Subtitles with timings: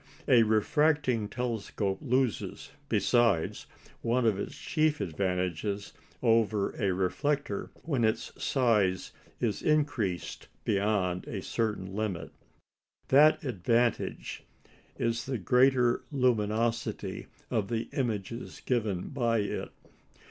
[0.27, 3.67] A refracting telescope loses, besides,
[4.01, 5.93] one of its chief advantages
[6.23, 12.31] over a reflector when its size is increased beyond a certain limit.
[13.09, 14.41] That advantage
[14.97, 19.69] is the greater luminosity of the images given by it.